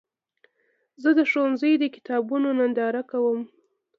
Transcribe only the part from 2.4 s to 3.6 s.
ننداره کوم.